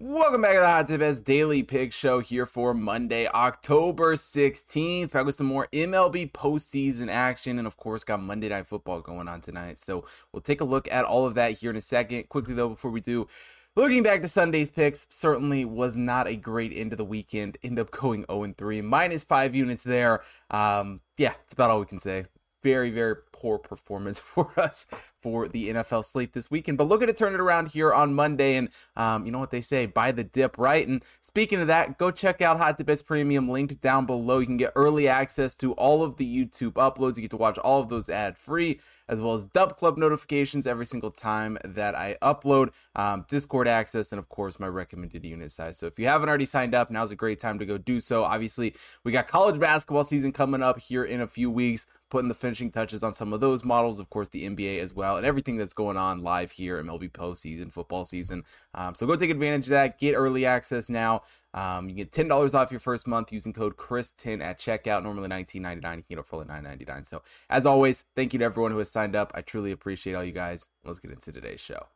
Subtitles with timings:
[0.00, 5.12] Welcome back to the Hot Tip Bets Daily Pick Show here for Monday, October 16th.
[5.12, 9.28] Back with some more MLB postseason action, and of course, got Monday Night Football going
[9.28, 9.78] on tonight.
[9.78, 12.28] So we'll take a look at all of that here in a second.
[12.28, 13.28] Quickly though, before we do,
[13.76, 17.56] looking back to Sunday's picks, certainly was not a great end of the weekend.
[17.62, 20.24] End up going 0 3, minus five units there.
[20.50, 22.24] Um, yeah, it's about all we can say
[22.64, 24.86] very, very poor performance for us
[25.20, 26.78] for the NFL slate this weekend.
[26.78, 28.56] But look at it turn it around here on Monday.
[28.56, 30.86] And um, you know what they say, buy the dip, right?
[30.88, 34.38] And speaking of that, go check out Hot Bets Premium linked down below.
[34.38, 37.16] You can get early access to all of the YouTube uploads.
[37.16, 40.66] You get to watch all of those ad free as well as Dub Club notifications
[40.66, 45.52] every single time that I upload, um, Discord access, and of course my recommended unit
[45.52, 45.78] size.
[45.78, 48.24] So if you haven't already signed up, now's a great time to go do so.
[48.24, 48.74] Obviously,
[49.04, 52.70] we got college basketball season coming up here in a few weeks putting the finishing
[52.70, 55.74] touches on some of those models, of course, the NBA as well, and everything that's
[55.74, 58.44] going on live here, MLB postseason, football season.
[58.72, 59.98] Um, so go take advantage of that.
[59.98, 61.22] Get early access now.
[61.54, 65.02] Um, you get ten dollars off your first month using code Chris10 at checkout.
[65.02, 65.98] Normally nineteen ninety nine.
[65.98, 67.04] You can get it for only nine ninety nine.
[67.04, 69.32] So as always, thank you to everyone who has signed up.
[69.34, 70.68] I truly appreciate all you guys.
[70.84, 71.88] Let's get into today's show.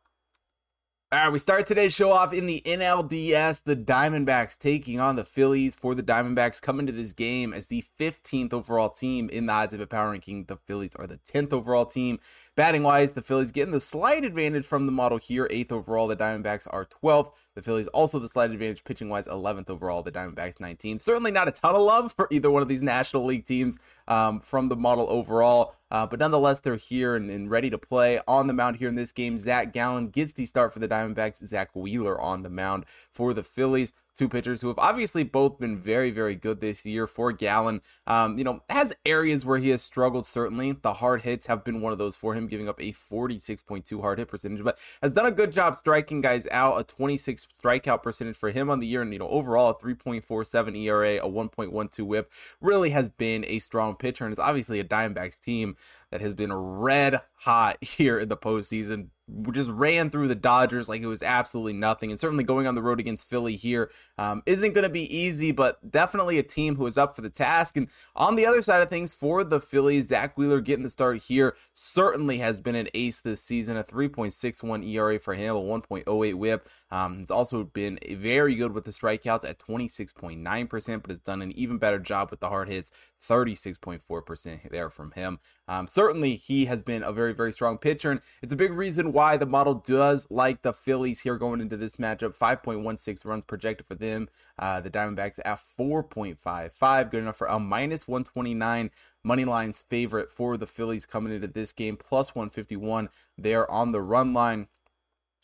[1.11, 3.63] All right, we start today's show off in the NLDS.
[3.63, 7.83] The Diamondbacks taking on the Phillies for the Diamondbacks coming to this game as the
[7.99, 10.45] 15th overall team in the odds of a power ranking.
[10.45, 12.19] The Phillies are the 10th overall team.
[12.55, 16.07] Batting wise, the Phillies getting the slight advantage from the model here, 8th overall.
[16.07, 17.31] The Diamondbacks are 12th.
[17.59, 20.01] The Phillies also the slight advantage pitching wise, 11th overall.
[20.01, 21.01] The Diamondbacks 19th.
[21.01, 24.39] Certainly not a ton of love for either one of these National League teams um,
[24.39, 28.47] from the model overall, uh, but nonetheless, they're here and, and, ready to play on
[28.47, 29.37] the mound here in this game.
[29.37, 31.45] Zach Gallen gets the start for the Diamondbacks.
[31.45, 35.77] Zack Wheeler on the mound for the Phillies two pitchers who have obviously both been
[35.77, 37.81] very, very good this year for Gallen.
[38.05, 40.73] Um, you know, has areas where he has struggled, certainly.
[40.73, 44.19] The hard hits have been one of those for him, giving up a 46.2 hard
[44.19, 48.35] hit percentage, but has done a good job striking guys out, a 26 strikeout percentage
[48.35, 52.29] for him on the year, and, you know, overall, a 3.47 ERA, a 1.12 whip.
[52.59, 55.77] Really has been a strong pitcher, and it's obviously a Diamondbacks team
[56.11, 59.09] that has been red hot here in the postseason
[59.51, 62.11] just ran through the Dodgers like it was absolutely nothing.
[62.11, 65.51] And certainly going on the road against Philly here um, not going to be easy,
[65.51, 67.77] but definitely a team who is up for the task.
[67.77, 71.21] And on the other side of things, for the Phillies, Zack Wheeler getting the start
[71.23, 73.77] here certainly has been an ace this season.
[73.77, 76.67] A 3.61 ERA for him, a 1.08 whip.
[76.91, 81.51] Um, it's also been very good with the strikeouts at 26.9%, but has done an
[81.53, 82.91] even better job with the hard hits,
[83.21, 85.39] 36.4% there from him.
[85.67, 89.11] Um, certainly, he has been a very, very strong pitcher, and it's a big reason
[89.11, 92.37] why the model does like the Phillies here going into this matchup.
[92.37, 94.29] 5.16 runs projected for them.
[94.57, 98.91] Uh, the Diamondbacks at 4.55, good enough for a minus 129
[99.25, 104.01] money line's favorite for the Phillies coming into this game, plus 151 there on the
[104.01, 104.69] run line.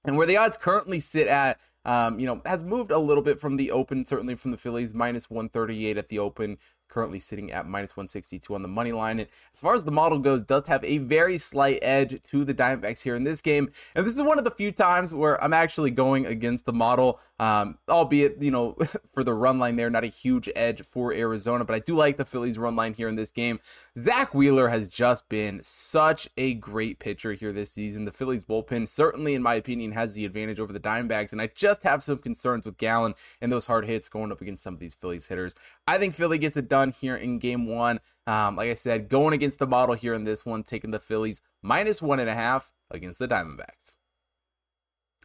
[0.06, 3.42] And where the odds currently sit at, um, you know, has moved a little bit
[3.42, 7.68] from the open, certainly from the Phillies, minus 138 at the open, currently sitting at
[7.68, 9.20] minus 162 on the money line.
[9.20, 12.54] And as far as the model goes, does have a very slight edge to the
[12.54, 13.70] Diamondbacks here in this game.
[13.96, 17.20] And this is one of the few times where I'm actually going against the model,
[17.40, 18.78] um, albeit, you know,
[19.14, 22.18] for the run line there, not a huge edge for Arizona, but I do like
[22.18, 23.60] the Phillies run line here in this game.
[23.98, 28.06] Zack Wheeler has just been such a great pitcher here this season.
[28.06, 31.32] The Phillies bullpen certainly, in my opinion, has the advantage over the Diamondbacks.
[31.32, 34.64] And I just have some concerns with Gallen and those hard hits going up against
[34.64, 35.56] some of these Phillies hitters.
[35.88, 38.00] I think Philly gets it done here in game one.
[38.26, 41.42] Um, like I said, going against the model here in this one, taking the Phillies
[41.62, 43.98] minus one and a half against the Diamondbacks.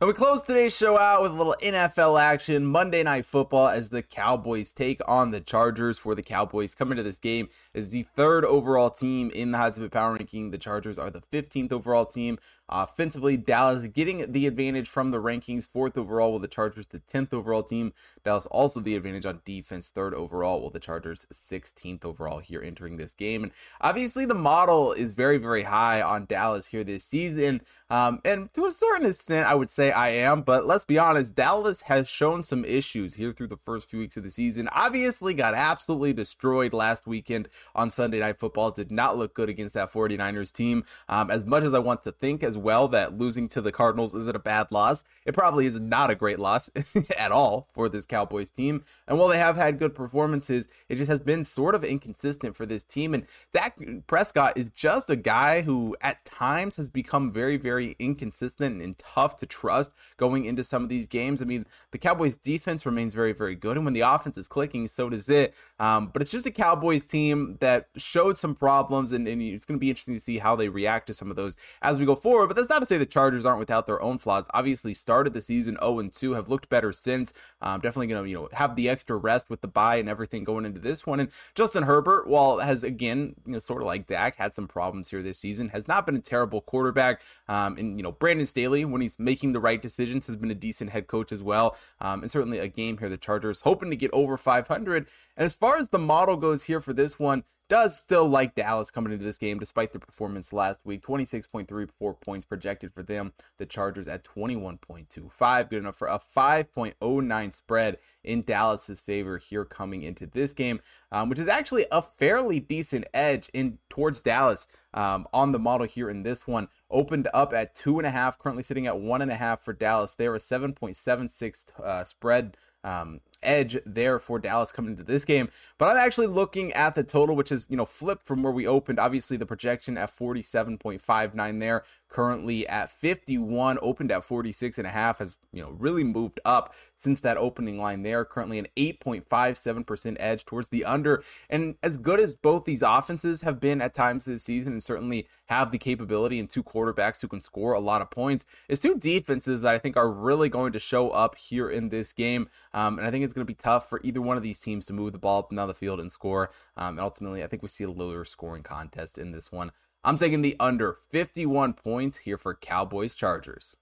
[0.00, 2.64] And we close today's show out with a little NFL action.
[2.64, 5.98] Monday Night Football as the Cowboys take on the Chargers.
[5.98, 9.92] For the Cowboys coming to this game is the third overall team in the Tip
[9.92, 10.52] Power Ranking.
[10.52, 12.38] The Chargers are the 15th overall team.
[12.70, 17.34] Offensively, Dallas getting the advantage from the rankings, fourth overall, while the Chargers the 10th
[17.34, 17.92] overall team.
[18.24, 22.96] Dallas also the advantage on defense, third overall, while the Chargers 16th overall here entering
[22.96, 23.42] this game.
[23.42, 27.60] And obviously, the model is very, very high on Dallas here this season.
[27.90, 31.34] Um, and to a certain extent, I would say I am, but let's be honest,
[31.34, 34.68] Dallas has shown some issues here through the first few weeks of the season.
[34.72, 38.70] Obviously, got absolutely destroyed last weekend on Sunday Night Football.
[38.70, 40.84] Did not look good against that 49ers team.
[41.08, 44.14] Um, as much as I want to think as well that losing to the Cardinals
[44.14, 45.04] isn't a bad loss.
[45.24, 46.70] It probably is not a great loss
[47.18, 48.84] at all for this Cowboys team.
[49.08, 52.66] And while they have had good performances, it just has been sort of inconsistent for
[52.66, 53.14] this team.
[53.14, 58.82] And Dak Prescott is just a guy who at times has become very, very inconsistent
[58.82, 59.79] and tough to trust
[60.16, 61.40] going into some of these games.
[61.40, 63.76] I mean, the Cowboys defense remains very, very good.
[63.76, 65.54] And when the offense is clicking, so does it.
[65.78, 69.78] Um, but it's just a Cowboys team that showed some problems, and, and it's going
[69.78, 72.14] to be interesting to see how they react to some of those as we go
[72.14, 72.48] forward.
[72.48, 74.44] But that's not to say the Chargers aren't without their own flaws.
[74.52, 77.32] Obviously, started the season 0 2, have looked better since.
[77.62, 80.44] Um, definitely going to, you know, have the extra rest with the bye and everything
[80.44, 81.20] going into this one.
[81.20, 85.10] And Justin Herbert, while has again, you know, sort of like Dak, had some problems
[85.10, 87.22] here this season, has not been a terrible quarterback.
[87.48, 90.54] Um, and you know, Brandon Staley, when he's making the right decisions, has been a
[90.54, 91.76] decent head coach as well.
[92.00, 95.06] Um, and certainly a game here, the Chargers hoping to get over 500.
[95.36, 98.90] And as far as the model goes here for this one, does still like Dallas
[98.90, 101.02] coming into this game despite the performance last week.
[101.02, 103.32] 26.34 points projected for them.
[103.58, 105.70] The Chargers at 21.25.
[105.70, 110.80] Good enough for a 5.09 spread in Dallas's favor here coming into this game,
[111.12, 115.86] um, which is actually a fairly decent edge in towards Dallas um, on the model
[115.86, 116.68] here in this one.
[116.90, 119.72] Opened up at two and a half, currently sitting at one and a half for
[119.72, 120.16] Dallas.
[120.16, 125.48] They are a 7.76 uh, spread um, edge there for Dallas coming into this game.
[125.78, 128.66] But I'm actually looking at the total, which is, you know, flipped from where we
[128.66, 128.98] opened.
[128.98, 135.18] Obviously, the projection at 47.59 there, currently at 51, opened at 46 and a half,
[135.18, 138.24] has, you know, really moved up since that opening line there.
[138.24, 141.22] Currently an 8.57% edge towards the under.
[141.48, 145.28] And as good as both these offenses have been at times this season, and certainly
[145.46, 148.96] have the capability and two quarterbacks who can score a lot of points, is two
[148.98, 152.48] defenses that I think are really going to show up here in this game.
[152.74, 154.86] Um, and I think it's going to be tough for either one of these teams
[154.86, 156.50] to move the ball up and down the field and score.
[156.76, 159.70] Um, and ultimately, I think we see a lower scoring contest in this one.
[160.02, 163.76] I'm taking the under 51 points here for Cowboys Chargers.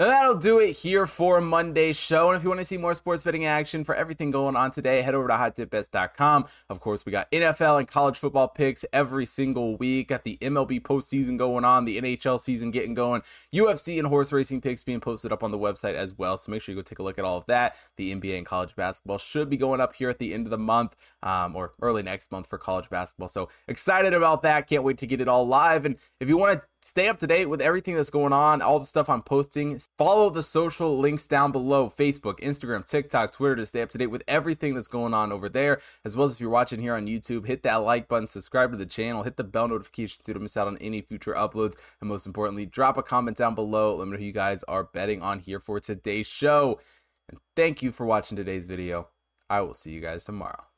[0.00, 2.30] That'll do it here for Monday's show.
[2.30, 5.02] And if you want to see more sports betting action for everything going on today,
[5.02, 6.46] head over to hottipbets.com.
[6.70, 10.08] Of course, we got NFL and college football picks every single week.
[10.08, 13.20] Got the MLB postseason going on, the NHL season getting going,
[13.54, 16.38] UFC and horse racing picks being posted up on the website as well.
[16.38, 17.76] So make sure you go take a look at all of that.
[17.98, 20.56] The NBA and college basketball should be going up here at the end of the
[20.56, 23.28] month um, or early next month for college basketball.
[23.28, 24.66] So excited about that.
[24.66, 25.84] Can't wait to get it all live.
[25.84, 28.78] And if you want to stay up to date with everything that's going on, all
[28.78, 29.80] the stuff I'm posting.
[29.98, 34.06] Follow the social links down below Facebook, Instagram, TikTok, Twitter to stay up to date
[34.06, 35.80] with everything that's going on over there.
[36.04, 38.76] As well as if you're watching here on YouTube, hit that like button, subscribe to
[38.76, 41.76] the channel, hit the bell notification so you don't miss out on any future uploads.
[42.00, 43.96] And most importantly, drop a comment down below.
[43.96, 46.80] Let me know who you guys are betting on here for today's show.
[47.28, 49.08] And thank you for watching today's video.
[49.48, 50.69] I will see you guys tomorrow.